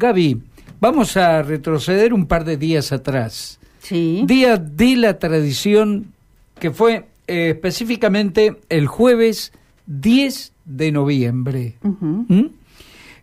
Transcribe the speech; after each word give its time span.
Gaby, 0.00 0.40
vamos 0.80 1.18
a 1.18 1.42
retroceder 1.42 2.14
un 2.14 2.24
par 2.24 2.44
de 2.46 2.56
días 2.56 2.90
atrás. 2.90 3.60
Sí. 3.80 4.22
Día 4.24 4.56
de 4.56 4.96
la 4.96 5.18
tradición 5.18 6.14
que 6.58 6.70
fue 6.70 7.04
eh, 7.28 7.50
específicamente 7.50 8.56
el 8.70 8.86
jueves 8.86 9.52
10 9.86 10.52
de 10.64 10.90
noviembre. 10.90 11.74
¿Mm? 11.82 12.46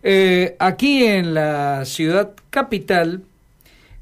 Eh, 0.04 0.54
aquí 0.60 1.04
en 1.04 1.34
la 1.34 1.84
ciudad 1.84 2.30
capital, 2.50 3.24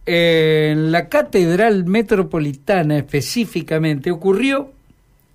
eh, 0.04 0.68
en 0.72 0.92
la 0.92 1.08
Catedral 1.08 1.86
Metropolitana 1.86 2.98
específicamente, 2.98 4.10
ocurrió 4.10 4.70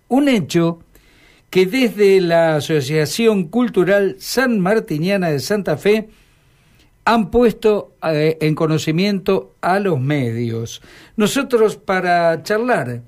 un 0.10 0.30
hecho 0.30 0.80
que 1.50 1.66
desde 1.66 2.22
la 2.22 2.58
Asociación 2.58 3.46
Cultural 3.46 4.18
San 4.20 4.60
Martiniana 4.60 5.32
de 5.32 5.40
Santa 5.40 5.76
Fe 5.78 6.08
han 7.06 7.32
puesto 7.32 7.94
eh, 8.04 8.38
en 8.42 8.56
conocimiento 8.56 9.54
a 9.62 9.80
los 9.80 10.00
medios. 10.00 10.82
Nosotros 11.16 11.76
para 11.76 12.44
charlar 12.44 13.02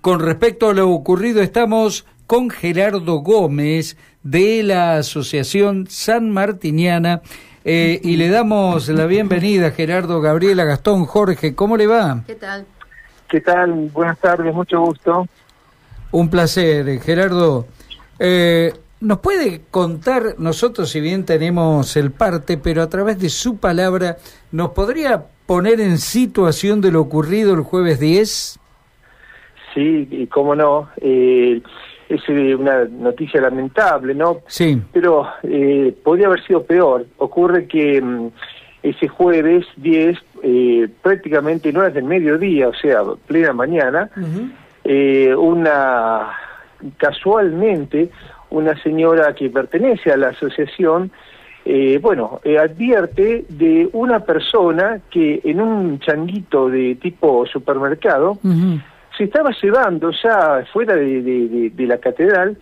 con 0.00 0.20
respecto 0.20 0.68
a 0.68 0.74
lo 0.74 0.90
ocurrido 0.90 1.42
estamos 1.42 2.04
con 2.26 2.50
Gerardo 2.50 3.16
Gómez 3.18 3.96
de 4.22 4.62
la 4.62 4.96
Asociación 4.96 5.86
San 5.88 6.30
Martiniana 6.30 7.22
eh, 7.64 8.00
y 8.02 8.16
le 8.16 8.28
damos 8.28 8.88
la 8.88 9.06
bienvenida 9.06 9.70
Gerardo, 9.70 10.20
Gabriela, 10.20 10.64
Gastón, 10.64 11.06
Jorge, 11.06 11.54
¿cómo 11.54 11.76
le 11.76 11.86
va? 11.86 12.22
¿Qué 12.26 12.34
tal? 12.34 12.66
¿Qué 13.28 13.40
tal? 13.40 13.72
Buenas 13.92 14.18
tardes, 14.18 14.54
mucho 14.54 14.80
gusto. 14.80 15.26
Un 16.10 16.28
placer, 16.28 17.00
Gerardo. 17.00 17.66
Eh, 18.18 18.72
¿Nos 19.04 19.18
puede 19.18 19.60
contar, 19.70 20.36
nosotros 20.38 20.88
si 20.88 20.98
bien 20.98 21.26
tenemos 21.26 21.94
el 21.96 22.10
parte, 22.10 22.56
pero 22.56 22.80
a 22.80 22.88
través 22.88 23.18
de 23.18 23.28
su 23.28 23.58
palabra, 23.58 24.16
¿nos 24.50 24.70
podría 24.70 25.26
poner 25.44 25.78
en 25.80 25.98
situación 25.98 26.80
de 26.80 26.90
lo 26.90 27.02
ocurrido 27.02 27.52
el 27.52 27.60
jueves 27.60 28.00
10? 28.00 28.58
Sí, 29.74 30.08
y 30.10 30.26
cómo 30.28 30.54
no. 30.54 30.88
Eh, 31.02 31.60
es 32.08 32.22
eh, 32.28 32.54
una 32.54 32.84
noticia 32.84 33.42
lamentable, 33.42 34.14
¿no? 34.14 34.38
Sí. 34.46 34.80
Pero 34.90 35.28
eh, 35.42 35.94
podría 36.02 36.28
haber 36.28 36.42
sido 36.46 36.62
peor. 36.62 37.04
Ocurre 37.18 37.66
que 37.66 38.00
mm, 38.00 38.28
ese 38.84 39.08
jueves 39.08 39.66
10, 39.76 40.18
eh, 40.42 40.88
prácticamente 41.02 41.74
no 41.74 41.84
es 41.84 41.92
del 41.92 42.04
mediodía, 42.04 42.68
o 42.68 42.74
sea, 42.74 43.02
plena 43.26 43.52
mañana, 43.52 44.08
eh, 44.82 45.34
una 45.34 46.38
casualmente 46.98 48.10
una 48.54 48.74
señora 48.82 49.34
que 49.34 49.50
pertenece 49.50 50.10
a 50.12 50.16
la 50.16 50.28
asociación 50.28 51.10
eh, 51.66 51.98
bueno 52.00 52.40
eh, 52.44 52.58
advierte 52.58 53.44
de 53.48 53.88
una 53.92 54.20
persona 54.20 55.00
que 55.10 55.40
en 55.44 55.60
un 55.60 55.98
changuito 56.00 56.68
de 56.68 56.94
tipo 56.96 57.46
supermercado 57.46 58.38
se 59.16 59.24
estaba 59.24 59.50
llevando 59.62 60.10
ya 60.22 60.64
fuera 60.72 60.94
de, 60.94 61.22
de- 61.22 61.48
de- 61.48 61.70
de 61.70 61.86
la 61.86 61.98
catedral 61.98 62.56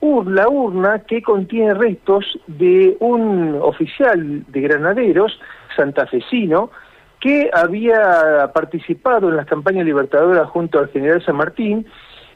ur- 0.00 0.28
la 0.30 0.48
urna 0.48 1.00
que 1.00 1.22
contiene 1.22 1.74
restos 1.74 2.24
de 2.46 2.96
un 3.00 3.58
oficial 3.60 4.44
de 4.46 4.60
granaderos 4.60 5.32
santafesino 5.76 6.70
que 7.18 7.50
había 7.52 8.50
participado 8.54 9.28
en 9.30 9.36
las 9.36 9.46
campañas 9.46 9.84
libertadoras 9.86 10.48
junto 10.50 10.78
al 10.78 10.88
general 10.88 11.24
San 11.24 11.36
Martín 11.36 11.86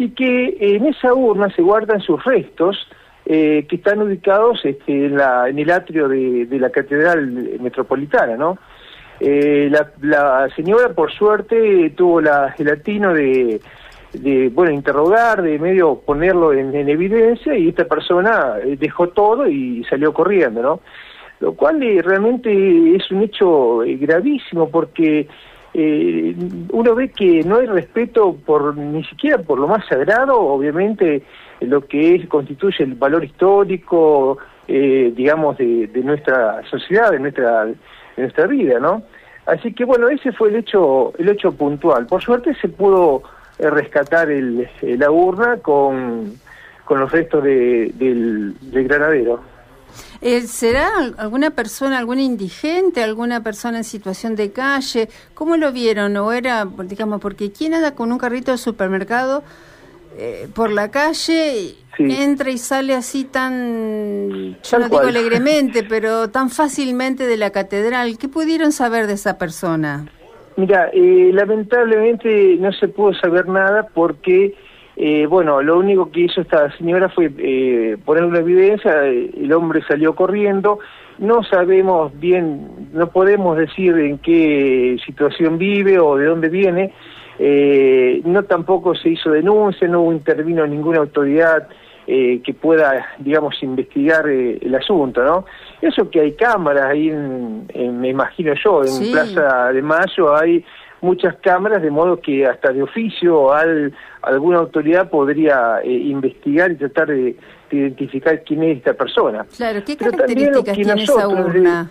y 0.00 0.10
que 0.12 0.56
en 0.58 0.86
esa 0.86 1.12
urna 1.12 1.50
se 1.54 1.60
guardan 1.60 2.00
sus 2.00 2.24
restos 2.24 2.88
eh, 3.26 3.66
que 3.68 3.76
están 3.76 4.00
ubicados 4.00 4.64
este, 4.64 5.06
en, 5.06 5.16
la, 5.18 5.46
en 5.46 5.58
el 5.58 5.70
atrio 5.70 6.08
de, 6.08 6.46
la 6.52 6.70
catedral 6.70 7.30
metropolitana, 7.60 8.34
¿no? 8.34 8.56
Eh, 9.20 9.70
la, 10.00 10.48
señora, 10.56 10.94
por 10.94 11.12
suerte, 11.12 11.90
tuvo 11.90 12.22
la, 12.22 12.54
el 12.58 12.70
atino 12.70 13.12
de, 13.12 13.60
bueno, 14.54 14.72
interrogar, 14.72 15.42
de 15.42 15.58
medio 15.58 15.96
ponerlo 16.00 16.54
en, 16.54 16.74
en 16.74 16.88
evidencia, 16.88 17.54
y 17.54 17.68
esta 17.68 17.84
persona 17.84 18.54
eh, 18.64 18.76
dejó 18.80 19.10
todo 19.10 19.46
y 19.46 19.84
salió 19.84 20.14
corriendo, 20.14 20.62
¿no? 20.62 20.80
Lo 21.40 21.52
cual 21.52 21.78
realmente 22.02 22.96
es 22.96 23.10
un 23.10 23.22
hecho 23.22 23.80
gravísimo 23.84 24.70
porque 24.70 25.28
eh, 25.72 26.34
uno 26.72 26.94
ve 26.94 27.10
que 27.10 27.42
no 27.44 27.56
hay 27.56 27.66
respeto 27.66 28.36
por 28.44 28.76
ni 28.76 29.04
siquiera 29.04 29.38
por 29.38 29.58
lo 29.58 29.68
más 29.68 29.86
sagrado, 29.86 30.38
obviamente 30.38 31.22
lo 31.60 31.86
que 31.86 32.16
es, 32.16 32.28
constituye 32.28 32.84
el 32.84 32.94
valor 32.94 33.24
histórico, 33.24 34.38
eh, 34.66 35.12
digamos, 35.14 35.58
de, 35.58 35.88
nuestra 36.02 36.62
sociedad, 36.68 37.12
de 37.12 37.20
nuestra, 37.20 37.66
de 37.66 37.76
nuestra 38.16 38.46
vida, 38.46 38.80
¿no? 38.80 39.02
Así 39.46 39.72
que 39.72 39.84
bueno, 39.84 40.08
ese 40.08 40.32
fue 40.32 40.48
el 40.48 40.56
hecho, 40.56 41.12
el 41.18 41.28
hecho 41.28 41.52
puntual. 41.52 42.06
Por 42.06 42.22
suerte 42.22 42.54
se 42.54 42.68
pudo 42.68 43.22
eh, 43.58 43.68
rescatar 43.70 44.30
el, 44.30 44.68
la 44.82 45.10
urna 45.10 45.58
con, 45.58 46.34
con 46.84 47.00
los 47.00 47.12
restos 47.12 47.44
de, 47.44 47.92
del 47.94 48.54
granadero. 48.86 49.40
Eh, 50.20 50.42
¿Será 50.42 50.88
al- 50.98 51.14
alguna 51.18 51.50
persona, 51.50 51.98
algún 51.98 52.18
indigente, 52.18 53.02
alguna 53.02 53.42
persona 53.42 53.78
en 53.78 53.84
situación 53.84 54.36
de 54.36 54.50
calle? 54.52 55.08
¿Cómo 55.34 55.56
lo 55.56 55.72
vieron? 55.72 56.16
¿O 56.16 56.32
era, 56.32 56.66
digamos, 56.84 57.20
porque 57.20 57.52
quién 57.52 57.74
anda 57.74 57.94
con 57.94 58.12
un 58.12 58.18
carrito 58.18 58.52
de 58.52 58.58
supermercado 58.58 59.42
eh, 60.18 60.48
por 60.54 60.70
la 60.70 60.90
calle, 60.90 61.76
Sí. 61.96 62.04
entra 62.08 62.50
y 62.50 62.56
sale 62.58 62.94
así 62.94 63.24
tan, 63.24 64.54
yo 64.62 64.70
Tal 64.70 64.80
no 64.82 64.88
digo 64.88 65.00
alegremente, 65.00 65.82
pero 65.88 66.30
tan 66.30 66.48
fácilmente 66.50 67.26
de 67.26 67.36
la 67.36 67.50
catedral? 67.50 68.16
¿Qué 68.16 68.28
pudieron 68.28 68.72
saber 68.72 69.06
de 69.06 69.14
esa 69.14 69.38
persona? 69.38 70.06
Mira, 70.56 70.90
eh, 70.92 71.30
lamentablemente 71.32 72.56
no 72.58 72.72
se 72.72 72.88
pudo 72.88 73.14
saber 73.14 73.48
nada 73.48 73.86
porque, 73.94 74.54
eh, 75.02 75.24
bueno, 75.26 75.62
lo 75.62 75.78
único 75.78 76.10
que 76.10 76.20
hizo 76.20 76.42
esta 76.42 76.70
señora 76.76 77.08
fue 77.08 77.30
eh, 77.38 77.96
poner 78.04 78.24
una 78.24 78.40
evidencia, 78.40 79.06
eh, 79.06 79.30
el 79.34 79.50
hombre 79.54 79.80
salió 79.88 80.14
corriendo, 80.14 80.78
no 81.18 81.42
sabemos 81.42 82.12
bien, 82.20 82.88
no 82.92 83.08
podemos 83.08 83.56
decir 83.56 83.96
en 83.98 84.18
qué 84.18 84.98
situación 85.06 85.56
vive 85.56 85.98
o 85.98 86.16
de 86.16 86.26
dónde 86.26 86.48
viene, 86.50 86.92
eh, 87.38 88.20
no 88.24 88.42
tampoco 88.42 88.94
se 88.94 89.08
hizo 89.10 89.30
denuncia, 89.30 89.88
no 89.88 90.12
intervino 90.12 90.66
ninguna 90.66 90.98
autoridad 90.98 91.66
que 92.06 92.54
pueda, 92.60 93.06
digamos, 93.20 93.62
investigar 93.62 94.28
el 94.28 94.74
asunto, 94.74 95.22
¿no? 95.22 95.44
Eso 95.80 96.10
que 96.10 96.18
hay 96.18 96.32
cámaras 96.32 96.86
ahí, 96.86 97.08
en, 97.08 97.66
en- 97.72 98.00
me 98.00 98.08
imagino 98.08 98.52
yo, 98.64 98.80
en 98.82 98.88
Sí. 98.88 99.12
Plaza 99.12 99.72
de 99.72 99.80
Mayo 99.80 100.34
hay 100.36 100.64
muchas 101.00 101.36
cámaras, 101.36 101.82
de 101.82 101.90
modo 101.90 102.20
que 102.20 102.46
hasta 102.46 102.72
de 102.72 102.82
oficio 102.82 103.52
al, 103.52 103.94
alguna 104.22 104.58
autoridad 104.58 105.10
podría 105.10 105.80
eh, 105.82 105.90
investigar 105.90 106.70
y 106.70 106.76
tratar 106.76 107.08
de, 107.08 107.36
de 107.70 107.76
identificar 107.76 108.42
quién 108.44 108.62
es 108.62 108.78
esta 108.78 108.94
persona. 108.94 109.46
Claro, 109.56 109.82
¿qué 109.84 109.96
Pero 109.96 110.12
características 110.12 110.76
que 110.76 110.82
tiene 110.84 111.02
esa 111.02 111.14
nosotros, 111.14 111.54
urna? 111.54 111.90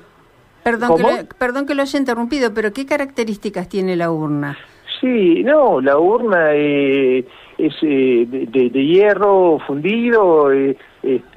Perdón 0.64 0.98
que, 0.98 1.04
lo, 1.04 1.10
perdón 1.38 1.66
que 1.66 1.76
lo 1.76 1.82
haya 1.82 2.00
interrumpido, 2.00 2.54
pero 2.54 2.74
¿qué 2.74 2.86
características 2.86 3.70
tiene 3.70 3.96
la 3.96 4.12
urna? 4.12 4.58
Sí, 5.00 5.44
no, 5.46 5.80
la 5.80 5.98
urna 5.98 6.50
eh, 6.54 7.24
es 7.58 7.74
eh, 7.84 8.26
de, 8.28 8.70
hierro 8.86 9.58
fundido, 9.66 10.52
eh, 10.52 10.76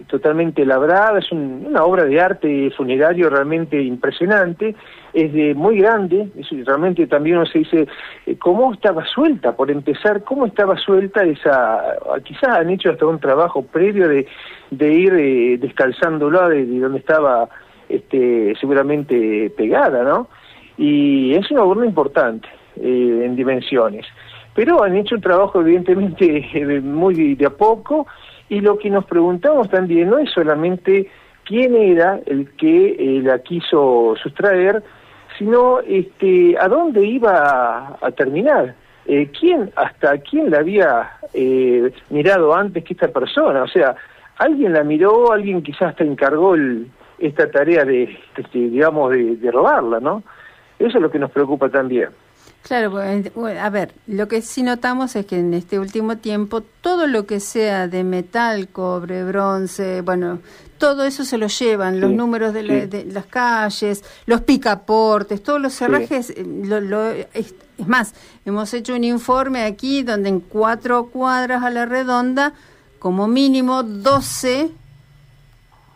totalmente 0.09 0.67
labrada, 0.67 1.21
es 1.21 1.31
un- 1.31 1.67
una 1.69 1.85
obra 1.85 2.05
de 2.05 2.21
arte 2.21 2.71
funerario 2.77 3.31
realmente 3.31 3.81
impresionante, 3.81 4.75
es 5.13 5.33
de 5.33 5.55
muy 5.55 5.79
grande, 5.79 6.29
realmente 6.67 7.07
también 7.07 7.37
uno 7.37 7.47
se 7.47 7.61
dice, 7.61 7.87
eh, 8.27 8.37
¿cómo 8.37 8.73
estaba 8.73 9.05
suelta? 9.05 9.55
Por 9.55 9.71
empezar, 9.71 10.25
¿cómo 10.25 10.47
estaba 10.47 10.77
suelta 10.77 11.23
esa, 11.23 11.97
quizás 12.25 12.57
han 12.59 12.71
hecho 12.71 12.91
hasta 12.91 13.07
un 13.07 13.21
trabajo 13.21 13.63
previo 13.63 14.09
de, 14.09 14.27
ir 14.93 15.61
descalzándola 15.61 16.49
de, 16.49 16.67
de 16.67 16.81
donde 16.81 16.99
estaba 16.99 17.49
este, 17.89 18.55
seguramente 18.61 19.53
pegada, 19.57 20.03
¿no? 20.03 20.27
Y 20.77 21.35
es 21.35 21.49
una 21.53 21.63
urna 21.63 21.87
importante 21.87 22.49
eh, 22.83 23.23
en 23.25 23.37
dimensiones. 23.37 24.07
Pero 24.55 24.83
han 24.83 24.97
hecho 24.97 25.15
un 25.15 25.21
trabajo 25.23 25.61
evidentemente 25.61 26.25
de 26.55 26.81
muy 26.81 27.35
de 27.35 27.47
a 27.47 27.51
poco 27.51 28.07
y 28.49 28.61
lo 28.61 28.79
que 28.79 28.91
nos 28.91 29.05
preguntamos 29.07 29.71
también 29.71 30.11
no 30.11 30.19
es 30.19 30.31
solamente 30.31 31.09
quién 31.45 31.75
era 31.75 32.21
el 32.27 32.51
que 32.57 32.97
eh, 32.99 33.23
la 33.23 33.39
quiso 33.39 34.15
sustraer, 34.23 34.83
sino 35.39 35.81
este, 35.81 36.57
a 36.59 36.69
dónde 36.69 37.05
iba 37.05 37.97
a, 38.01 38.11
terminar. 38.13 38.75
Eh, 39.07 39.31
¿Quién, 39.39 39.71
hasta 39.75 40.19
quién 40.19 40.51
la 40.51 40.59
había 40.59 41.11
eh, 41.35 41.91
mirado 42.11 42.55
antes 42.55 42.85
que 42.85 42.93
esta 42.93 43.09
persona? 43.09 43.63
O 43.63 43.69
sea, 43.69 43.97
alguien 44.39 44.73
la 44.75 44.85
miró, 44.85 45.33
alguien 45.33 45.63
quizás 45.63 45.91
hasta 45.91 46.05
encargó 46.05 46.55
el- 46.55 46.89
esta 47.19 47.51
tarea 47.51 47.85
de, 47.85 48.19
este, 48.37 48.59
digamos, 48.59 49.11
de, 49.13 49.37
de 49.37 49.51
robarla, 49.51 50.01
¿no? 50.01 50.23
Eso 50.79 50.99
es 50.99 51.03
lo 51.03 51.11
que 51.11 51.19
nos 51.19 51.31
preocupa 51.31 51.69
también. 51.69 52.11
Claro, 52.63 52.97
a 52.97 53.71
ver, 53.71 53.93
lo 54.07 54.29
que 54.29 54.41
sí 54.41 54.63
notamos 54.63 55.17
es 55.17 55.27
que 55.27 55.39
en 55.39 55.53
este 55.53 55.81
último 55.81 56.19
tiempo 56.19 56.61
todo 56.61 57.09
lo 57.09 57.27
que 57.27 57.41
sea 57.41 57.89
de 57.89 58.05
metal, 58.05 58.69
cobre, 58.69 59.25
bronce, 59.25 60.01
bueno, 60.01 60.39
todo 60.79 61.05
eso 61.05 61.25
se 61.25 61.39
lo 61.39 61.49
llevan, 61.49 62.01
los 62.01 62.13
números 62.13 62.55
de, 62.55 63.07
las 63.13 63.27
calles, 63.27 64.05
los 64.27 64.43
picaportes, 64.43 65.43
todos 65.43 65.61
los 65.61 65.75
cerrajes, 65.75 66.31
eh, 66.31 66.45
lo, 66.45 67.11
es, 67.11 67.55
más, 67.85 68.15
hemos 68.45 68.73
hecho 68.75 68.95
un 68.95 69.05
informe 69.05 69.65
aquí 69.65 70.05
donde 70.05 70.29
en 70.29 70.41
cuatro 70.41 71.07
cuadras 71.07 71.65
a 71.65 71.71
la 71.71 71.85
redonda, 71.85 72.55
como 73.01 73.27
mínimo 73.27 73.83
12 73.83 74.71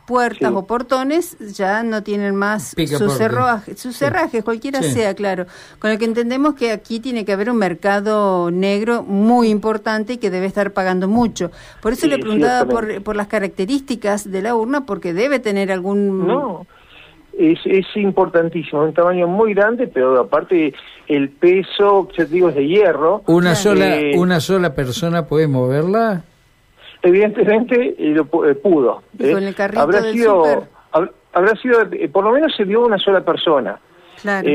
puertas 0.06 0.53
o 0.55 0.67
portones 0.67 1.37
ya 1.55 1.82
no 1.82 2.03
tienen 2.03 2.35
más 2.37 2.75
sus 2.87 3.12
cerrajes, 3.14 3.79
sus 3.79 3.97
cerrajes, 3.97 4.44
cualquiera 4.44 4.82
sea, 4.82 5.14
claro. 5.14 5.47
Con 5.79 5.91
lo 5.91 5.99
que 5.99 6.05
entendemos 6.05 6.55
que 6.55 6.73
aquí 6.73 7.00
tiene 7.00 7.25
que 7.25 7.32
haber 7.32 7.50
un 7.50 7.58
mercado 7.58 8.50
negro 8.50 9.03
muy 9.03 9.49
importante 9.49 10.14
y 10.14 10.17
que 10.19 10.31
debe 10.31 10.47
estar 10.47 10.73
pagando 10.73 11.08
mucho. 11.08 11.50
Por 11.82 11.93
eso 11.93 12.06
le 12.06 12.19
preguntaba 12.19 12.69
por, 12.69 13.03
por 13.03 13.17
las 13.17 13.26
características 13.26 14.31
de 14.31 14.43
la 14.43 14.55
urna, 14.55 14.87
porque 14.87 15.12
debe 15.12 15.38
tener 15.38 15.73
algún... 15.73 16.26
No, 16.26 16.67
es, 17.38 17.58
es 17.64 17.87
importantísimo, 17.97 18.82
un 18.82 18.94
tamaño 18.94 19.26
muy 19.26 19.55
grande, 19.55 19.87
pero 19.87 20.19
aparte 20.19 20.73
el 21.06 21.29
peso, 21.31 22.08
ya 22.17 22.25
te 22.25 22.32
digo, 22.32 22.49
es 22.49 22.55
de 22.55 22.67
hierro. 22.67 23.23
¿Una, 23.26 23.55
sola, 23.55 23.99
eh, 23.99 24.17
¿Una 24.17 24.41
sola 24.41 24.75
persona 24.75 25.26
puede 25.26 25.47
moverla? 25.47 26.25
Evidentemente 27.06 27.94
eh, 27.99 28.14
lo 28.14 28.44
eh, 28.44 28.55
pudo. 28.55 29.03
¿Y 29.19 29.32
con 29.32 29.44
el 29.44 29.55
carrito 29.55 29.81
habrá 29.81 30.03
sido, 30.03 30.67
habrá 31.32 31.56
sido, 31.56 31.82
eh, 31.93 32.08
por 32.08 32.25
lo 32.25 32.32
menos 32.32 32.55
se 32.56 32.64
vio 32.64 32.85
una 32.85 32.99
sola 32.99 33.25
persona. 33.25 33.79
Claro. 34.20 34.49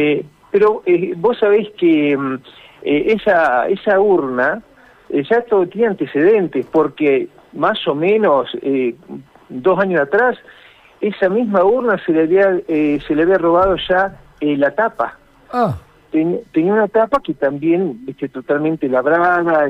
pero 0.49 0.81
vos 1.17 1.37
sabéis 1.37 1.69
que 1.77 2.17
mm, 2.17 2.39
esa 2.81 3.67
esa 3.67 3.99
urna 3.99 4.63
ya 5.09 5.41
todo 5.41 5.67
tiene 5.67 5.89
antecedentes, 5.89 6.65
porque 6.65 7.27
más 7.53 7.87
o 7.87 7.93
menos 7.93 8.49
dos 9.49 9.79
años 9.79 10.01
atrás 10.01 10.37
esa 10.99 11.29
misma 11.29 11.63
urna 11.63 12.03
se 12.03 12.11
le 12.11 12.23
había 12.23 12.59
se 12.67 13.15
le 13.15 13.21
había 13.21 13.37
robado 13.37 13.75
ya 13.87 14.19
la 14.41 14.71
tapa. 14.71 15.19
Ah. 15.53 15.77
tenía 16.11 16.73
una 16.73 16.87
tapa 16.87 17.21
que 17.23 17.35
también 17.35 18.03
este, 18.07 18.27
totalmente 18.27 18.89
labrada. 18.89 19.67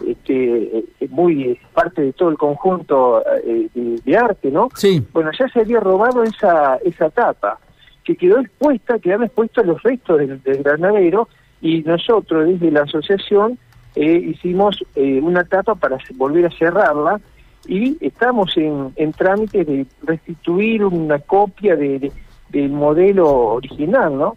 Eh, 0.00 0.84
este, 0.84 1.08
muy 1.08 1.58
parte 1.74 2.02
de 2.02 2.12
todo 2.12 2.30
el 2.30 2.38
conjunto 2.38 3.22
eh, 3.44 3.68
de, 3.74 4.16
arte, 4.16 4.50
¿no? 4.50 4.68
Sí. 4.74 5.04
Bueno, 5.12 5.30
ya 5.38 5.48
se 5.48 5.60
había 5.60 5.80
robado 5.80 6.22
esa, 6.22 6.76
esa 6.84 7.10
tapa, 7.10 7.58
que 8.04 8.16
quedó 8.16 8.40
expuesta, 8.40 8.98
quedaron 8.98 9.24
expuestos 9.24 9.66
los 9.66 9.82
restos 9.82 10.18
del, 10.18 10.40
granadero, 10.62 11.28
y 11.60 11.82
nosotros 11.82 12.48
desde 12.48 12.70
la 12.70 12.82
asociación 12.82 13.58
eh, 13.94 14.34
hicimos 14.34 14.82
eh, 14.96 15.20
una 15.22 15.44
tapa 15.44 15.74
para 15.74 15.98
volver 16.14 16.46
a 16.46 16.50
cerrarla, 16.50 17.20
y 17.66 17.96
estamos 18.04 18.56
en, 18.56 18.92
en 18.96 19.12
trámite 19.12 19.64
de 19.64 19.86
restituir 20.02 20.84
una 20.84 21.20
copia 21.20 21.76
de, 21.76 22.10
del 22.48 22.70
modelo 22.70 23.28
original, 23.28 24.16
¿no? 24.18 24.36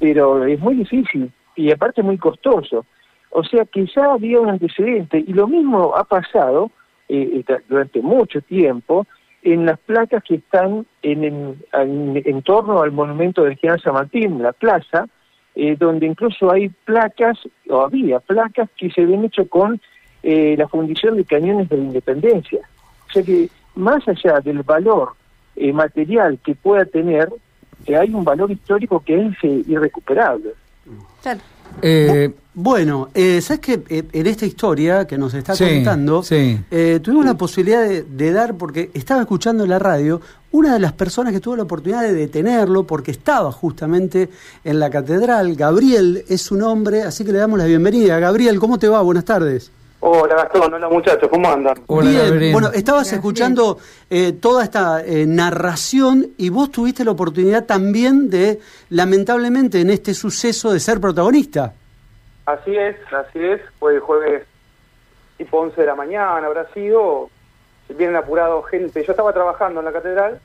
Pero 0.00 0.46
es 0.46 0.58
muy 0.58 0.76
difícil, 0.76 1.30
y 1.54 1.70
aparte 1.70 2.02
muy 2.02 2.16
costoso. 2.16 2.86
O 3.34 3.42
sea 3.44 3.64
que 3.64 3.86
ya 3.86 4.12
había 4.12 4.40
un 4.40 4.50
antecedente 4.50 5.24
y 5.26 5.32
lo 5.32 5.48
mismo 5.48 5.96
ha 5.96 6.04
pasado 6.04 6.70
eh, 7.08 7.42
eh, 7.48 7.56
durante 7.66 8.02
mucho 8.02 8.42
tiempo 8.42 9.06
en 9.42 9.64
las 9.64 9.78
placas 9.80 10.22
que 10.22 10.36
están 10.36 10.86
en, 11.02 11.56
en, 11.72 12.42
torno 12.42 12.82
al 12.82 12.92
monumento 12.92 13.42
de 13.42 13.56
General 13.56 13.80
San 13.80 13.94
Martín, 13.94 14.42
la 14.42 14.52
plaza, 14.52 15.06
eh, 15.54 15.76
donde 15.76 16.06
incluso 16.06 16.52
hay 16.52 16.68
placas, 16.68 17.38
o 17.68 17.80
había 17.80 18.20
placas 18.20 18.68
que 18.76 18.90
se 18.90 19.00
habían 19.02 19.24
hecho 19.24 19.48
con 19.48 19.80
la 20.22 20.68
fundición 20.68 21.16
de 21.16 21.24
cañones 21.24 21.68
de 21.68 21.78
la 21.78 21.82
independencia. 21.82 22.60
O 23.08 23.12
sea 23.12 23.24
que 23.24 23.48
más 23.74 24.06
allá 24.06 24.38
del 24.38 24.62
valor 24.62 25.14
material 25.56 26.38
que 26.44 26.54
pueda 26.54 26.84
tener, 26.84 27.28
hay 27.88 28.14
un 28.14 28.22
valor 28.22 28.52
histórico 28.52 29.00
que 29.00 29.16
es 29.16 29.68
irrecuperable. 29.68 30.52
Claro. 31.22 31.40
Eh, 31.80 32.32
bueno, 32.54 33.08
eh, 33.14 33.40
sabes 33.40 33.60
que 33.60 33.82
eh, 33.88 34.04
en 34.12 34.26
esta 34.26 34.44
historia 34.44 35.06
que 35.06 35.16
nos 35.16 35.32
está 35.32 35.56
contando, 35.56 36.22
eh, 36.30 37.00
tuvimos 37.02 37.24
la 37.24 37.34
posibilidad 37.34 37.88
de, 37.88 38.32
dar, 38.32 38.58
porque 38.58 38.90
estaba 38.92 39.22
escuchando 39.22 39.64
en 39.64 39.70
la 39.70 39.78
radio, 39.78 40.20
una 40.50 40.74
de 40.74 40.78
las 40.78 40.92
personas 40.92 41.32
que 41.32 41.40
tuvo 41.40 41.56
la 41.56 41.62
oportunidad 41.62 42.02
de 42.02 42.12
detenerlo, 42.12 42.86
porque 42.86 43.10
estaba 43.10 43.50
justamente 43.52 44.28
en 44.64 44.78
la 44.78 44.90
catedral, 44.90 45.56
Gabriel 45.56 46.24
es 46.28 46.42
su 46.42 46.56
nombre, 46.56 47.02
así 47.02 47.24
que 47.24 47.32
le 47.32 47.38
damos 47.38 47.58
la 47.58 47.64
bienvenida. 47.64 48.18
Gabriel, 48.18 48.60
¿cómo 48.60 48.78
te 48.78 48.88
va? 48.88 49.00
Buenas 49.00 49.24
tardes. 49.24 49.70
Hola 50.04 50.34
Gastón, 50.34 50.74
hola 50.74 50.88
muchachos, 50.88 51.28
¿cómo 51.30 51.48
andan? 51.48 51.76
Bien, 51.88 52.52
bueno, 52.52 52.72
estabas 52.72 53.12
escuchando 53.12 53.78
toda 54.40 54.64
esta 54.64 55.00
narración 55.26 56.32
y 56.36 56.48
vos 56.48 56.72
tuviste 56.72 57.04
la 57.04 57.12
oportunidad 57.12 57.66
también 57.66 58.28
de, 58.28 58.58
lamentablemente, 58.90 59.80
en 59.80 59.90
este 59.90 60.12
suceso 60.12 60.72
de 60.72 60.80
ser 60.80 61.00
protagonista. 61.00 61.74
Así 62.46 62.76
es, 62.76 62.96
así 63.12 63.38
es, 63.38 63.60
fue 63.78 64.00
jueves 64.00 64.42
tipo 65.36 65.60
11 65.60 65.80
de 65.80 65.86
la 65.86 65.94
mañana, 65.94 66.46
habrá 66.46 66.66
sido, 66.72 67.30
vienen 67.96 68.16
apurados 68.16 68.66
gente, 68.66 69.04
yo 69.04 69.12
estaba 69.12 69.32
trabajando 69.32 69.78
en 69.80 69.86
la 69.86 69.92
catedral, 69.92 70.40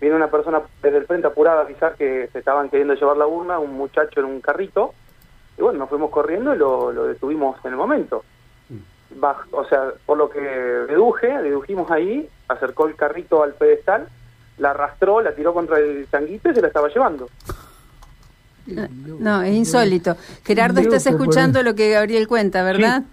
viene 0.00 0.16
una 0.16 0.28
persona 0.28 0.62
desde 0.82 0.98
el 0.98 1.06
frente 1.06 1.28
apurada 1.28 1.60
a 1.60 1.64
avisar 1.64 1.94
que 1.94 2.28
se 2.32 2.40
estaban 2.40 2.68
queriendo 2.70 2.94
llevar 2.94 3.16
la 3.16 3.28
urna, 3.28 3.60
un 3.60 3.74
muchacho 3.74 4.18
en 4.18 4.26
un 4.26 4.40
carrito, 4.40 4.94
y 5.56 5.62
bueno, 5.62 5.78
nos 5.78 5.88
fuimos 5.88 6.10
corriendo 6.10 6.52
y 6.52 6.58
lo, 6.58 6.92
detuvimos 7.06 7.56
en 7.64 7.70
el 7.70 7.76
momento. 7.76 8.24
O 9.52 9.64
sea, 9.68 9.92
por 10.04 10.18
lo 10.18 10.28
que 10.28 10.40
deduje, 10.40 11.28
dedujimos 11.42 11.90
ahí, 11.90 12.28
acercó 12.48 12.86
el 12.86 12.96
carrito 12.96 13.42
al 13.42 13.54
pedestal, 13.54 14.08
la 14.58 14.70
arrastró, 14.70 15.20
la 15.20 15.34
tiró 15.34 15.52
contra 15.52 15.78
el 15.78 16.06
tanguito 16.06 16.50
y 16.50 16.54
se 16.54 16.60
la 16.60 16.68
estaba 16.68 16.88
llevando. 16.88 17.28
No, 18.66 19.42
es 19.42 19.54
insólito. 19.54 20.16
Gerardo, 20.44 20.80
estás 20.80 21.06
escuchando 21.06 21.62
lo 21.62 21.74
que 21.74 21.90
Gabriel 21.90 22.26
cuenta, 22.26 22.62
¿verdad? 22.62 23.04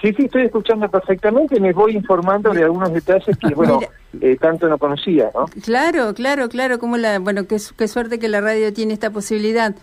Sí. 0.00 0.12
sí, 0.14 0.24
estoy 0.24 0.42
escuchando 0.46 0.88
perfectamente 0.88 1.56
y 1.56 1.60
me 1.60 1.72
voy 1.72 1.94
informando 1.94 2.52
de 2.52 2.64
algunos 2.64 2.92
detalles 2.92 3.36
que, 3.36 3.54
bueno, 3.54 3.80
eh, 4.20 4.36
tanto 4.40 4.68
no 4.68 4.78
conocía, 4.78 5.30
¿no? 5.34 5.46
Claro, 5.64 6.12
claro, 6.14 6.48
claro. 6.48 6.78
Como 6.78 6.96
la, 6.98 7.18
bueno, 7.18 7.46
qué, 7.46 7.56
qué 7.76 7.88
suerte 7.88 8.18
que 8.18 8.28
la 8.28 8.40
radio 8.40 8.72
tiene 8.72 8.94
esta 8.94 9.10
posibilidad. 9.10 9.74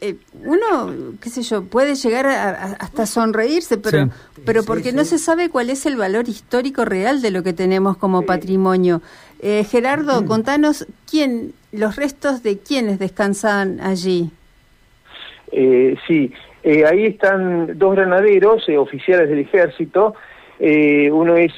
Eh, 0.00 0.16
uno, 0.44 1.14
qué 1.20 1.30
sé 1.30 1.42
yo, 1.42 1.64
puede 1.64 1.94
llegar 1.94 2.26
a, 2.26 2.76
hasta 2.78 3.06
sonreírse, 3.06 3.78
pero, 3.78 4.10
pero 4.44 4.64
porque 4.64 4.92
no 4.92 5.04
se 5.04 5.18
sabe 5.18 5.48
cuál 5.48 5.70
es 5.70 5.86
el 5.86 5.96
valor 5.96 6.28
histórico 6.28 6.84
real 6.84 7.22
de 7.22 7.30
lo 7.30 7.42
que 7.42 7.52
tenemos 7.52 7.96
como 7.96 8.22
patrimonio. 8.22 9.00
Eh, 9.40 9.64
Gerardo, 9.64 10.24
contanos 10.26 10.86
quién, 11.10 11.52
los 11.72 11.96
restos 11.96 12.42
de 12.42 12.58
quiénes 12.58 12.98
descansan 12.98 13.80
allí. 13.80 14.30
Eh, 15.50 15.96
sí, 16.06 16.32
eh, 16.62 16.84
ahí 16.84 17.06
están 17.06 17.78
dos 17.78 17.96
granaderos, 17.96 18.68
oficiales 18.68 19.28
del 19.28 19.40
ejército. 19.40 20.14
uno 20.60 21.36
es 21.36 21.52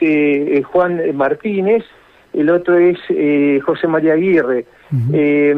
Juan 0.67 1.17
Martínez, 1.17 1.85
el 2.33 2.49
otro 2.49 2.79
es 2.79 2.99
José 3.65 3.87
María 3.87 4.15
Aguirre. 4.15 4.67
Eh, 5.13 5.55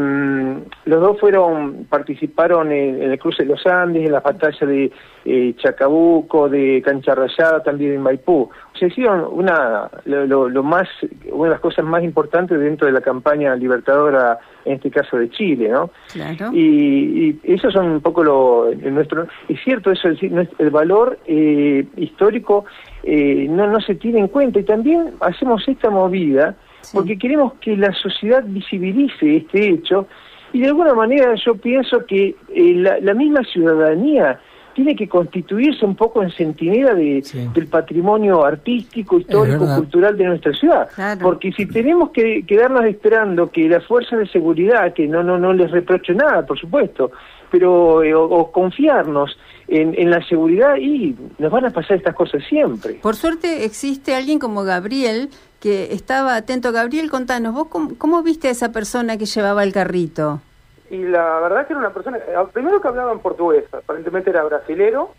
los 0.84 1.00
dos 1.00 1.18
fueron 1.20 1.86
participaron 1.88 2.72
en, 2.72 3.02
el 3.02 3.18
cruce 3.18 3.42
de 3.42 3.50
los 3.50 3.66
Andes, 3.66 4.04
en 4.04 4.12
la 4.12 4.20
batalla 4.20 4.66
de 4.66 4.90
eh, 5.24 5.54
Chacabuco, 5.58 6.48
de 6.48 6.82
Cancha 6.84 7.14
Rayada, 7.14 7.62
también 7.62 7.94
en 7.94 8.02
Maipú. 8.02 8.48
O 8.74 8.78
sea, 8.78 8.88
hicieron 8.88 9.26
una, 9.30 9.90
lo, 10.04 10.62
más, 10.62 10.88
una 11.30 11.44
de 11.44 11.50
las 11.50 11.60
cosas 11.60 11.84
más 11.84 12.02
importantes 12.02 12.58
dentro 12.58 12.86
de 12.86 12.92
la 12.92 13.00
campaña 13.00 13.54
libertadora, 13.56 14.38
en 14.64 14.74
este 14.74 14.90
caso 14.90 15.16
de 15.16 15.30
Chile, 15.30 15.68
¿no? 15.68 15.90
Claro. 16.12 16.52
Y, 16.52 17.38
y 17.42 17.54
eso 17.54 17.70
son 17.70 17.86
un 17.86 18.00
poco 18.00 18.22
lo 18.22 18.70
nuestro. 18.74 19.26
Es 19.48 19.60
cierto, 19.62 19.90
eso 19.90 20.08
el, 20.08 20.48
el 20.58 20.70
valor 20.70 21.18
eh, 21.26 21.86
histórico 21.96 22.64
eh, 23.02 23.46
no, 23.48 23.66
no 23.66 23.80
se 23.80 23.94
tiene 23.94 24.18
en 24.18 24.28
cuenta 24.28 24.58
y 24.58 24.64
también 24.64 25.12
hacemos 25.20 25.66
esta 25.68 25.90
movida 25.90 26.56
porque 26.92 27.18
queremos 27.18 27.54
que 27.60 27.76
la 27.76 27.92
sociedad 27.92 28.44
visibilice 28.46 29.36
este 29.36 29.68
hecho 29.70 30.06
y 30.52 30.60
de 30.60 30.68
alguna 30.68 30.94
manera 30.94 31.34
yo 31.34 31.54
pienso 31.56 32.04
que 32.06 32.34
eh, 32.54 32.98
la, 33.02 33.14
misma 33.14 33.42
ciudadanía 33.44 34.40
tiene 34.74 34.94
que 34.94 35.08
constituirse 35.08 35.84
un 35.84 35.96
poco 35.96 36.22
en 36.22 36.30
centinela 36.30 36.94
de, 36.94 37.24
del 37.54 37.66
patrimonio 37.66 38.44
artístico, 38.44 39.18
histórico, 39.18 39.66
cultural 39.74 40.16
de 40.18 40.24
nuestra 40.24 40.52
ciudad. 40.52 40.88
Porque 41.20 41.50
si 41.52 41.66
tenemos 41.66 42.10
que 42.10 42.44
quedarnos 42.46 42.84
esperando 42.84 43.50
que 43.50 43.68
las 43.68 43.84
fuerzas 43.86 44.18
de 44.18 44.26
seguridad, 44.28 44.92
que 44.92 45.06
no 45.06 45.22
no 45.22 45.38
no 45.38 45.54
les 45.54 45.70
reprocho 45.70 46.12
nada, 46.12 46.44
por 46.44 46.58
supuesto, 46.58 47.10
pero 47.50 48.02
eh, 48.02 48.14
o, 48.14 48.50
confiarnos 48.52 49.36
en, 49.68 49.94
en, 49.98 50.10
la 50.10 50.26
seguridad 50.26 50.76
y 50.76 51.16
nos 51.38 51.50
van 51.50 51.66
a 51.66 51.70
pasar 51.70 51.96
estas 51.96 52.14
cosas 52.14 52.42
siempre. 52.48 52.94
Por 53.02 53.16
suerte 53.16 53.64
existe 53.64 54.14
alguien 54.14 54.38
como 54.38 54.62
Gabriel 54.64 55.30
que 55.60 55.92
estaba 55.92 56.36
atento. 56.36 56.72
Gabriel, 56.72 57.10
contanos, 57.10 57.54
¿vos 57.54 57.68
cómo, 57.68 58.22
viste 58.22 58.48
a 58.48 58.50
esa 58.50 58.72
persona 58.72 59.16
que 59.16 59.26
llevaba 59.26 59.62
el 59.62 59.72
carrito? 59.72 60.40
y 60.88 60.98
la 61.02 61.40
verdad 61.40 61.66
que 61.66 61.72
era 61.72 61.80
una 61.80 61.92
persona, 61.92 62.18
eh, 62.18 62.36
primero 62.52 62.80
que 62.80 62.86
hablaba 62.86 63.10
en 63.10 63.18
portugués, 63.18 63.64
aparentemente 63.72 64.30
era 64.30 64.44
brasilero, 64.44 65.10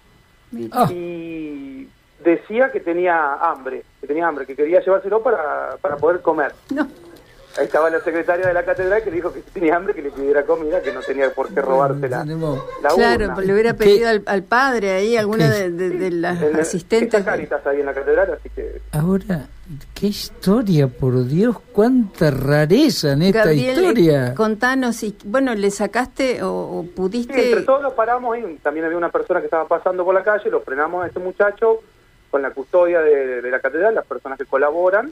y 0.53 1.87
decía 2.23 2.71
que 2.71 2.79
tenía 2.79 3.33
hambre, 3.35 3.83
que 4.01 4.07
tenía 4.07 4.27
hambre, 4.27 4.45
que 4.45 4.55
quería 4.55 4.81
llevárselo 4.81 5.21
para, 5.21 5.77
para 5.81 5.97
poder 5.97 6.21
comer. 6.21 6.53
No. 6.73 6.87
Ahí 7.57 7.65
estaba 7.65 7.89
la 7.89 7.99
secretaria 8.01 8.45
de 8.45 8.53
la 8.53 8.63
catedral 8.63 9.03
que 9.03 9.09
le 9.09 9.15
dijo 9.15 9.33
que 9.33 9.41
si 9.41 9.49
tenía 9.49 9.75
hambre 9.75 9.95
que 9.95 10.03
le 10.03 10.11
pidiera 10.11 10.43
comida, 10.43 10.79
que 10.81 10.93
no 10.93 11.01
tenía 11.01 11.31
por 11.31 11.51
qué 11.51 11.61
robársela. 11.61 12.23
La 12.23 12.89
claro, 12.89 13.41
le 13.41 13.53
hubiera 13.53 13.73
pedido 13.73 14.09
al, 14.25 14.43
padre 14.43 14.91
ahí, 14.91 15.17
alguna 15.17 15.49
de, 15.49 15.71
de, 15.71 16.11
las 16.11 16.39
asistentes. 16.41 17.23
Caritas 17.23 17.65
ahí 17.65 17.79
en 17.79 17.87
la 17.87 17.93
catedral, 17.95 18.37
así 18.39 18.49
que... 18.49 18.81
Ahora, 18.91 19.47
qué 19.95 20.07
historia, 20.07 20.87
por 20.87 21.25
Dios, 21.25 21.57
cuánta 21.71 22.29
rareza 22.29 23.13
en 23.13 23.23
esta 23.23 23.51
historia. 23.51 24.35
Contanos, 24.35 25.01
y, 25.01 25.17
bueno, 25.25 25.55
¿le 25.55 25.71
sacaste 25.71 26.43
o, 26.43 26.85
pudiste...? 26.95 27.33
Sí, 27.33 27.49
entre 27.49 27.63
todos 27.63 27.81
lo 27.81 27.95
paramos 27.95 28.37
y 28.37 28.57
también 28.57 28.85
había 28.85 28.97
una 28.99 29.09
persona 29.09 29.39
que 29.39 29.47
estaba 29.47 29.67
pasando 29.67 30.05
por 30.05 30.13
la 30.13 30.23
calle, 30.23 30.49
lo 30.51 30.61
frenamos 30.61 31.03
a 31.03 31.07
este 31.07 31.19
muchacho 31.19 31.79
con 32.29 32.43
la 32.43 32.51
custodia 32.51 33.01
de 33.01 33.49
la 33.49 33.59
catedral, 33.59 33.95
las 33.95 34.05
personas 34.05 34.37
que 34.37 34.45
colaboran, 34.45 35.11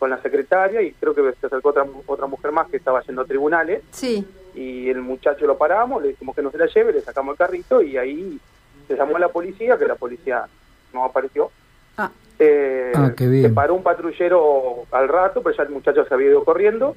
con 0.00 0.08
la 0.08 0.20
secretaria 0.22 0.80
y 0.80 0.92
creo 0.92 1.14
que 1.14 1.34
se 1.38 1.46
acercó 1.46 1.68
otra, 1.68 1.84
otra 2.06 2.26
mujer 2.26 2.50
más 2.52 2.68
que 2.70 2.78
estaba 2.78 3.02
yendo 3.02 3.20
a 3.20 3.26
tribunales. 3.26 3.82
Sí. 3.90 4.26
Y 4.54 4.88
el 4.88 5.02
muchacho 5.02 5.46
lo 5.46 5.58
paramos, 5.58 6.02
le 6.02 6.08
dijimos 6.08 6.34
que 6.34 6.42
no 6.42 6.50
se 6.50 6.56
la 6.56 6.66
lleve, 6.66 6.94
le 6.94 7.02
sacamos 7.02 7.34
el 7.34 7.38
carrito 7.38 7.82
y 7.82 7.98
ahí 7.98 8.40
se 8.88 8.96
llamó 8.96 9.16
a 9.16 9.20
la 9.20 9.28
policía, 9.28 9.76
que 9.76 9.84
la 9.84 9.96
policía 9.96 10.46
no 10.94 11.04
apareció. 11.04 11.50
Ah. 11.98 12.10
Eh, 12.38 12.92
ah, 12.94 13.12
Se 13.14 13.50
paró 13.50 13.74
un 13.74 13.82
patrullero 13.82 14.86
al 14.90 15.06
rato, 15.06 15.42
pero 15.42 15.54
ya 15.54 15.64
el 15.64 15.68
muchacho 15.68 16.06
se 16.06 16.14
había 16.14 16.30
ido 16.30 16.44
corriendo. 16.44 16.96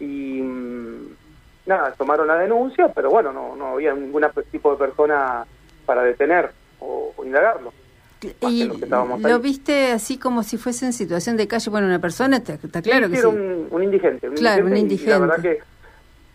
Y 0.00 0.42
mm, 0.42 1.06
nada, 1.66 1.92
tomaron 1.92 2.26
la 2.26 2.36
denuncia, 2.36 2.92
pero 2.92 3.10
bueno, 3.10 3.32
no, 3.32 3.54
no 3.54 3.74
había 3.74 3.94
ningún 3.94 4.26
tipo 4.50 4.72
de 4.72 4.76
persona 4.76 5.46
para 5.86 6.02
detener 6.02 6.50
o 6.80 7.14
indagarlo. 7.24 7.72
Y 8.40 8.64
lo, 8.64 9.38
viste 9.38 9.92
así 9.92 10.18
como 10.18 10.42
si 10.42 10.56
fuese 10.56 10.86
en 10.86 10.92
situación 10.92 11.36
de 11.36 11.46
calle, 11.46 11.70
bueno, 11.70 11.86
una 11.86 12.00
persona, 12.00 12.38
está, 12.38 12.56
claro 12.82 13.08
que 13.08 13.16
sí. 13.16 13.20
Era 13.20 13.28
un, 13.28 13.82
indigente. 13.82 14.28
claro, 14.30 14.66
un 14.66 14.76
indigente. 14.76 15.10
la 15.10 15.18
verdad 15.18 15.40
que 15.40 15.60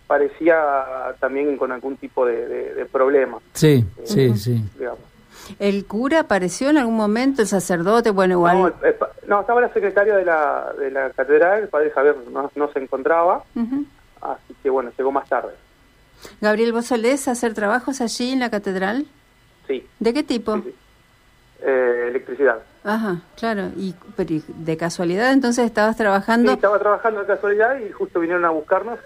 parecía 0.08 0.56
también 1.20 1.58
con 1.58 1.72
algún 1.72 1.98
tipo 1.98 2.25
de, 2.25 2.88
problema. 2.92 3.40
Sí, 3.54 3.86
eh, 3.98 4.02
sí, 4.06 4.38
sí. 4.38 4.63
¿El 5.60 5.86
cura 5.86 6.22
apareció 6.22 6.70
en 6.70 6.78
algún 6.78 6.96
momento, 6.96 7.42
el 7.42 7.48
sacerdote? 7.48 8.12
Bueno, 8.12 8.36
igual... 8.36 8.74
No, 9.28 9.42
estaba 9.42 9.62
la 9.62 9.74
secretaria 9.74 10.16
de 10.16 10.25
la, 10.25 10.74
de 10.78 10.92
la 10.92 11.10
catedral, 11.10 11.63
el 11.63 11.68
padre 11.68 11.92
Javier 11.92 12.16
no, 12.32 12.72
se 12.72 12.80
encontraba, 12.80 13.44
así 14.22 14.54
que 14.62 14.70
bueno, 14.70 14.92
llegó 14.98 15.12
más 15.12 15.28
tarde. 15.28 15.54
Gabriel, 16.40 16.72
¿vos 16.72 16.86
solés 16.86 17.28
hacer 17.28 17.54
trabajos 17.54 18.00
allí 18.00 18.32
en 18.32 18.40
la 18.40 18.50
catedral? 18.50 19.06
Sí. 19.68 19.86
¿De 20.00 20.13
qué 20.13 20.24
tipo? 20.24 20.62
Eh, 21.65 22.08
electricidad. 22.10 22.58
Ajá, 22.84 23.22
claro. 23.38 23.70
Y 23.77 23.96
de 24.17 24.77
casualidad 24.77 25.32
entonces 25.32 25.65
estabas 25.65 25.96
trabajando. 25.96 26.50
Sí, 26.50 26.55
estaba 26.55 26.77
trabajando 26.77 27.22
de 27.22 27.25
casualidad 27.27 27.79
y 27.79 27.89
justo 27.91 28.20
vinieron 28.20 28.43
a 28.43 28.50
buscarnos 28.50 29.00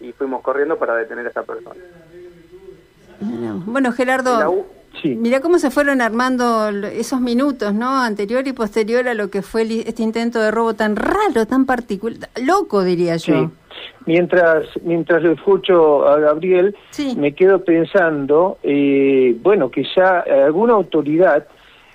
y 0.00 0.12
fuimos 0.12 0.42
corriendo 0.42 0.78
para 0.78 0.94
detener 0.94 1.26
a 1.26 1.30
esa 1.30 1.42
persona. 1.42 1.74
Bueno, 3.66 3.90
Gerardo, 3.90 4.64
mira 5.02 5.40
cómo 5.40 5.58
se 5.58 5.72
fueron 5.72 6.00
armando 6.00 6.68
esos 6.68 7.20
minutos, 7.20 7.74
¿no? 7.74 8.00
Anterior 8.00 8.46
y 8.46 8.52
posterior 8.52 9.08
a 9.08 9.14
lo 9.14 9.28
que 9.28 9.42
fue 9.42 9.62
este 9.84 10.04
intento 10.04 10.40
de 10.40 10.52
robo 10.52 10.74
tan 10.74 10.94
raro, 10.94 11.46
tan 11.48 11.66
particular, 11.66 12.30
loco 12.40 12.84
diría 12.84 13.16
yo. 13.16 13.50
Mientras, 14.06 14.66
mientras 14.82 15.22
lo 15.22 15.32
escucho 15.32 16.06
a 16.08 16.18
Gabriel, 16.20 16.76
me 17.16 17.34
quedo 17.34 17.64
pensando, 17.64 18.58
eh, 18.62 19.36
bueno, 19.42 19.68
que 19.68 19.84
ya 19.96 20.20
alguna 20.20 20.74
autoridad 20.74 21.48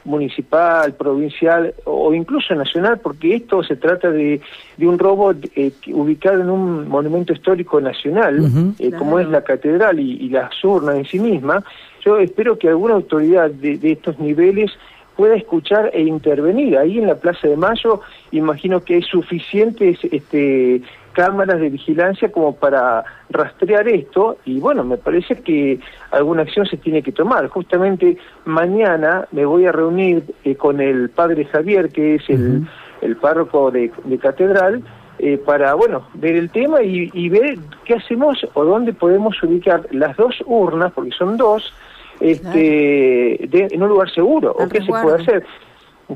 municipal, 0.06 0.94
provincial 0.94 1.74
o 1.86 2.14
incluso 2.14 2.54
nacional, 2.56 3.00
porque 3.00 3.36
esto 3.36 3.64
se 3.64 3.76
trata 3.76 4.12
de, 4.12 4.42
de 4.78 4.88
un 4.88 5.00
robo 5.00 5.34
eh, 5.56 5.72
ubicado 5.88 6.42
en 6.42 6.50
un 6.50 6.88
monumento 6.88 7.34
histórico 7.34 7.80
nacional, 7.80 8.74
eh, 8.80 8.92
como 8.92 9.20
es 9.20 9.28
la 9.28 9.44
catedral 9.44 10.00
y, 10.00 10.14
y, 10.14 10.30
las 10.30 10.64
urnas 10.64 10.96
en 10.96 11.06
sí 11.06 11.20
misma. 11.20 11.64
Yo 12.04 12.20
espero 12.20 12.58
que 12.58 12.68
alguna 12.68 12.96
autoridad 12.96 13.50
de, 13.50 13.78
de 13.78 13.94
estos 13.94 14.20
niveles 14.20 14.72
pueda 15.16 15.36
escuchar 15.36 15.92
e 15.94 16.02
intervenir. 16.02 16.78
Ahí 16.78 16.98
en 16.98 17.08
la 17.08 17.16
Plaza 17.16 17.48
de 17.48 17.58
Mayo 17.58 18.02
imagino 18.32 18.84
que 18.84 18.96
hay 18.96 19.04
suficientes 19.04 20.00
este, 20.12 20.82
cámaras 21.14 21.60
de 21.60 21.70
vigilancia 21.70 22.32
como 22.32 22.56
para 22.56 23.04
rastrear 23.30 23.88
esto 23.88 24.38
y 24.46 24.60
bueno, 24.60 24.84
me 24.84 24.98
parece 24.98 25.36
que 25.42 25.80
alguna 26.12 26.42
acción 26.42 26.66
se 26.66 26.78
tiene 26.78 27.02
que 27.02 27.12
tomar. 27.12 27.48
Justamente 27.48 28.18
mañana 28.46 29.28
me 29.32 29.46
voy 29.46 29.66
a 29.66 29.72
reunir 29.72 30.24
eh, 30.44 30.56
con 30.56 30.82
el 30.82 31.10
padre 31.10 31.46
Javier, 31.46 31.90
que 31.90 32.16
es 32.16 32.30
el, 32.30 32.68
el 33.02 33.16
párroco 33.18 33.72
de, 33.72 33.92
Catedral, 34.22 34.84
eh, 35.20 35.38
para 35.38 35.74
bueno 35.76 36.08
ver 36.16 36.36
el 36.36 36.50
tema 36.50 36.82
y, 36.82 37.30
ver 37.30 37.58
qué 37.86 37.96
hacemos 37.96 38.46
o 38.54 38.66
dónde 38.66 38.94
podemos 38.94 39.42
ubicar 39.44 39.88
las 39.92 40.18
dos 40.18 40.36
urnas, 40.46 40.92
porque 40.94 41.12
son 41.12 41.38
dos, 41.38 41.74
este, 42.20 43.44
en 43.44 43.84
un 43.84 43.90
lugar 43.90 44.10
seguro, 44.12 44.52
o 44.52 44.68
qué 44.68 44.82
se 44.82 44.88
puede 44.88 45.22
hacer. 45.22 45.46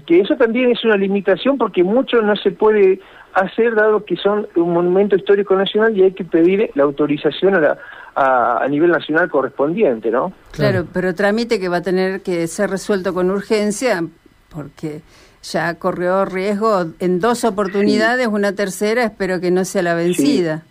Que 0.06 0.22
eso 0.22 0.36
también 0.36 0.72
es 0.72 0.84
una 0.84 0.98
limitación 0.98 1.58
porque 1.58 1.84
mucho 1.84 2.22
no 2.22 2.36
se 2.36 2.52
puede 2.52 3.00
hacer 3.34 3.76
dado 3.76 4.04
que 4.04 4.16
son 4.16 4.48
un 4.56 4.74
monumento 4.74 5.16
histórico 5.16 5.56
nacional 5.56 5.96
y 5.96 6.04
hay 6.04 6.12
que 6.12 6.24
pedir 6.24 6.72
la 6.74 6.84
autorización 6.84 7.56
a, 7.56 7.60
la, 7.60 7.78
a, 8.16 8.68
nivel 8.68 8.90
nacional 8.90 9.30
correspondiente, 9.30 10.10
¿no? 10.10 10.34
Claro, 10.52 10.86
pero 10.92 11.14
trámite 11.14 11.60
que 11.60 11.70
va 11.70 11.78
a 11.78 11.82
tener 11.82 12.22
que 12.22 12.48
ser 12.48 12.70
resuelto 12.70 13.14
con 13.14 13.30
urgencia 13.30 14.04
porque 14.50 15.02
ya 15.44 15.76
corrió 15.76 16.26
riesgo 16.26 16.86
en 17.00 17.20
dos 17.20 17.44
oportunidades, 17.44 18.28
una 18.28 18.54
tercera 18.54 19.04
espero 19.04 19.40
que 19.40 19.52
no 19.52 19.66
sea 19.66 19.84
la 19.84 19.94
vencida. 19.94 20.64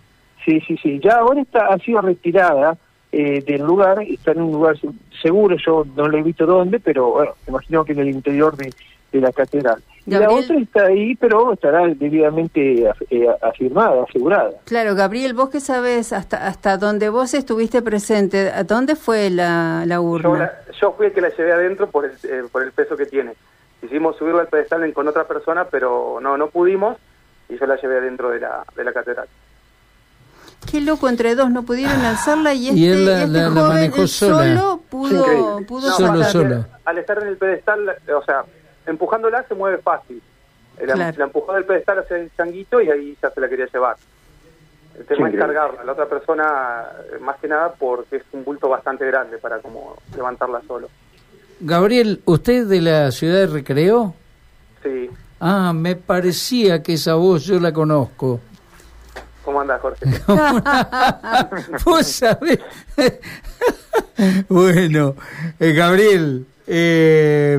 Sí, 0.45 0.61
sí, 0.66 0.76
sí, 0.83 1.00
ya 1.02 1.18
ahora 1.18 1.42
está, 1.42 1.66
ha 1.66 1.78
sido 1.78 2.00
retirada 2.00 2.76
eh, 3.12 3.42
del 3.47 3.62
lugar, 3.62 4.02
está 4.02 4.33
en 4.33 4.42
un 4.42 4.52
lugar 4.52 4.76
seguro, 5.23 5.56
yo 5.64 5.87
no 5.97 6.09
lo 6.09 6.18
he 6.18 6.23
visto 6.23 6.47
dónde, 6.47 6.80
pero 6.80 7.12
bueno, 7.12 7.33
imagino 7.49 7.85
que 7.85 7.92
en 7.92 8.00
el 8.00 8.09
interior 8.09 8.56
de, 8.56 8.73
de 9.12 9.20
la 9.20 9.32
catedral. 9.32 9.82
La 10.06 10.30
otra 10.30 10.56
está 10.56 10.86
ahí, 10.86 11.16
pero 11.16 11.52
estará 11.52 11.84
debidamente 11.88 12.88
eh, 13.10 13.26
afirmada, 13.42 14.04
asegurada. 14.08 14.52
Claro, 14.64 14.94
Gabriel, 14.94 15.34
vos 15.34 15.50
que 15.50 15.58
sabes 15.58 16.12
hasta 16.12 16.46
hasta 16.46 16.76
donde 16.76 17.08
vos 17.08 17.34
estuviste 17.34 17.82
presente, 17.82 18.50
¿a 18.50 18.62
dónde 18.62 18.94
fue 18.94 19.30
la, 19.30 19.82
la 19.84 20.00
urna? 20.00 20.52
Yo, 20.80 20.92
fui 20.92 21.06
el 21.06 21.12
que 21.12 21.20
la 21.20 21.30
llevé 21.30 21.52
adentro 21.52 21.90
por 21.90 22.04
el, 22.04 22.12
eh, 22.22 22.44
por 22.52 22.62
el 22.62 22.70
peso 22.70 22.96
que 22.96 23.06
tiene. 23.06 23.32
Hicimos 23.82 24.16
subirla 24.16 24.42
al 24.42 24.48
pedestal 24.48 24.92
con 24.92 25.08
otra 25.08 25.25
persona, 25.25 25.64
pero 25.64 26.18
no 26.22 26.36
no 26.36 26.48
pudimos 26.48 26.96
y 27.48 27.58
yo 27.58 27.66
la 27.66 27.76
llevé 27.76 27.98
adentro 27.98 28.30
de 28.30 28.40
la, 28.40 28.64
de 28.76 28.84
la 28.84 28.92
catedral. 28.92 29.26
Qué 30.70 30.80
loco, 30.80 31.08
entre 31.08 31.34
dos 31.34 31.50
no 31.50 31.64
pudieron 31.64 32.00
alzarla 32.00 32.54
y 32.54 32.68
este, 32.68 32.78
y 32.78 32.86
él 32.88 33.06
la, 33.06 33.25
este 33.25 33.60
manejó 33.60 34.06
solo 34.06 34.80
pudo, 34.88 35.60
pudo 35.66 35.92
solo, 35.92 36.25
solo. 36.25 36.64
Al 36.84 36.98
estar 36.98 37.20
en 37.22 37.28
el 37.28 37.36
pedestal, 37.36 37.88
o 37.88 38.25
sea, 38.25 38.44
empujándola 38.87 39.43
se 39.45 39.55
mueve 39.55 39.78
fácil. 39.78 40.23
La, 40.81 40.95
la, 40.95 41.25
empujó 41.25 41.55
del 41.55 41.64
pedestal 41.64 42.00
hacia 42.00 42.19
el 42.19 42.31
changuito 42.37 42.81
y 42.81 42.90
ahí 42.90 43.16
ya 43.23 43.31
se 43.31 43.40
la 43.40 43.49
quería 43.49 43.66
llevar. 43.66 43.97
El 44.99 45.07
tema 45.07 45.28
es 45.28 45.37
cargarla. 45.37 45.85
La 45.85 45.93
otra 45.93 46.07
persona, 46.07 46.85
eh, 47.12 47.19
más 47.19 47.37
que 47.38 47.49
nada, 47.49 47.73
porque 47.75 48.16
es 48.16 48.23
un 48.33 48.45
bulto 48.45 48.69
bastante 48.69 49.07
grande 49.07 49.38
para 49.38 49.59
como 49.59 49.97
levantarla 50.14 50.62
solo. 50.66 50.88
Gabriel, 51.61 52.21
¿usted 52.25 52.66
de 52.66 52.81
la 52.81 53.11
ciudad 53.11 53.40
de 53.40 53.47
Recreo? 53.47 54.14
Sí. 54.83 55.11
Ah, 55.40 55.73
me 55.75 55.97
parecía 55.97 56.83
que 56.83 56.95
esa 56.95 57.14
voz 57.14 57.45
yo 57.45 57.59
la 57.61 57.73
conozco. 57.73 58.40
¿Cómo 59.45 59.61
anda, 59.61 59.78
Jorge? 59.78 60.05
Vos 61.85 62.07
sabés. 62.07 62.59
bueno, 64.49 65.14
eh, 65.61 65.73
Gabriel, 65.73 66.47
eh, 66.66 67.58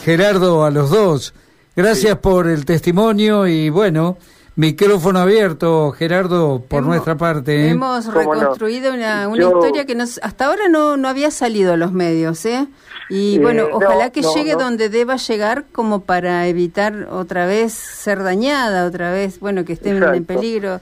Gerardo, 0.00 0.64
a 0.64 0.70
los 0.70 0.90
dos. 0.90 1.34
Gracias 1.76 2.18
por 2.18 2.48
el 2.48 2.64
testimonio 2.64 3.46
y 3.48 3.68
bueno, 3.68 4.16
micrófono 4.56 5.18
abierto, 5.18 5.90
Gerardo, 5.90 6.62
por 6.68 6.84
nuestra 6.84 7.16
parte. 7.16 7.66
¿eh? 7.66 7.70
Hemos 7.70 8.12
reconstruido 8.12 8.94
una, 8.94 9.28
una 9.28 9.44
historia 9.44 9.84
que 9.84 9.94
nos, 9.94 10.20
hasta 10.22 10.46
ahora 10.46 10.68
no, 10.68 10.96
no 10.96 11.08
había 11.08 11.30
salido 11.30 11.72
a 11.72 11.76
los 11.76 11.92
medios, 11.92 12.44
¿eh? 12.46 12.66
Y 13.10 13.38
bueno, 13.38 13.66
ojalá 13.72 14.10
que 14.10 14.22
llegue 14.22 14.54
donde 14.54 14.88
deba 14.88 15.16
llegar 15.16 15.64
como 15.72 16.00
para 16.00 16.46
evitar 16.46 17.08
otra 17.10 17.46
vez 17.46 17.72
ser 17.72 18.22
dañada, 18.22 18.86
otra 18.86 19.12
vez, 19.12 19.40
bueno, 19.40 19.64
que 19.64 19.74
estén 19.74 20.02
en 20.02 20.24
peligro. 20.24 20.80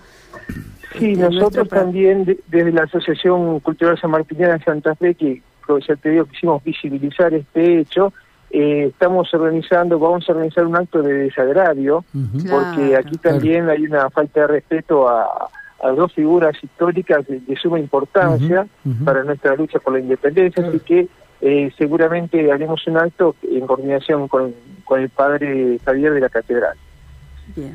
Sí, 0.99 1.13
este, 1.13 1.17
nosotros 1.17 1.69
también 1.69 2.39
desde 2.49 2.71
la 2.71 2.83
Asociación 2.83 3.61
Cultural 3.61 3.99
San 4.01 4.11
Martiniana 4.11 4.59
de 4.59 4.65
Santa 4.65 4.95
Fe, 4.95 5.15
que 5.15 5.43
ya 5.87 5.97
te 5.97 6.11
digo, 6.11 6.27
quisimos 6.27 6.63
visibilizar 6.63 7.33
este 7.35 7.81
hecho. 7.81 8.13
Eh, 8.51 8.89
estamos 8.91 9.33
organizando, 9.33 9.99
vamos 9.99 10.29
a 10.29 10.33
organizar 10.33 10.67
un 10.67 10.77
acto 10.77 11.03
de 11.03 11.15
desagravio, 11.15 12.05
porque 12.51 12.97
aquí 12.97 13.17
también 13.17 13.71
hay 13.71 13.85
una 13.85 14.11
falta 14.11 14.41
de 14.41 14.47
respeto 14.47 15.09
a, 15.09 15.49
a 15.83 15.91
dos 15.91 16.13
figuras 16.13 16.55
históricas 16.63 17.27
de, 17.27 17.57
suma 17.57 17.79
importancia 17.79 18.67
para 19.05 19.25
nuestra 19.25 19.57
lucha 19.57 19.79
por 19.81 19.95
la 19.95 20.01
independencia, 20.01 20.67
así 20.67 20.79
que 20.81 21.09
eh, 21.41 21.73
seguramente 21.77 22.53
haremos 22.53 22.87
un 22.87 22.99
acto 22.99 23.35
en 23.43 23.67
coordinación 23.67 24.29
con, 24.29 24.55
con 24.85 25.01
el 25.01 25.09
padre 25.09 25.79
Javier 25.85 26.15
de 26.15 26.21
la 26.21 26.29
Catedral. 26.29 26.77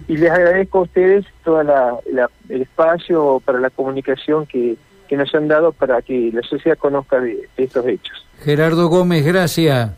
Y 0.07 0.17
les 0.17 0.31
agradezco 0.31 0.79
a 0.79 0.81
ustedes 0.83 1.25
todo 1.43 1.61
el 1.61 2.61
espacio 2.61 3.41
para 3.43 3.59
la 3.59 3.69
comunicación 3.69 4.45
que, 4.45 4.77
que, 5.07 5.17
nos 5.17 5.33
han 5.33 5.47
dado 5.47 5.71
para 5.71 6.01
que 6.01 6.31
la 6.33 6.41
sociedad 6.43 6.77
conozca 6.77 7.19
de, 7.19 7.47
estos 7.57 7.85
hechos. 7.85 8.25
Gerardo 8.43 8.87
Gómez, 8.87 9.25
gracias. 9.25 9.91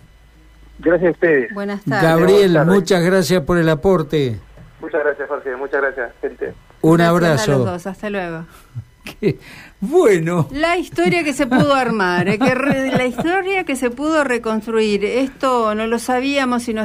Gracias 0.80 1.10
a 1.10 1.12
ustedes. 1.12 1.54
Buenas 1.54 1.84
tardes. 1.84 2.10
Gabriel, 2.10 2.66
muchas 2.66 3.04
gracias 3.04 3.44
por 3.44 3.58
el 3.58 3.68
aporte. 3.70 4.39
Muchas 4.80 5.04
gracias, 5.04 5.28
Jorge. 5.28 5.56
Muchas 5.58 5.82
gracias, 5.82 6.12
gente. 6.22 6.54
Un 6.82 7.01
abrazo. 7.01 7.51
A 7.51 7.58
los 7.58 7.66
dos. 7.66 7.88
Hasta 7.88 8.10
luego. 8.10 8.46
Bueno. 9.82 10.48
La 10.51 10.78
historia 10.78 11.24
que 11.24 11.32
se 11.32 11.48
pudo 11.48 11.74
armar, 11.74 12.28
eh, 12.28 12.38
la 12.38 13.06
historia 13.06 13.63
que 13.63 13.78
se 13.78 13.89
pudo 13.89 14.25
reconstruir. 14.25 15.06
Esto 15.06 15.74
no 15.74 15.88
lo 15.88 16.00
sabíamos 16.00 16.68
y 16.68 16.74
no 16.74 16.82